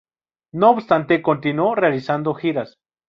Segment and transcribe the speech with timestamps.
[0.51, 2.79] No obstante continuó realizando giras.